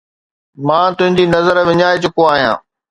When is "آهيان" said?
2.33-2.57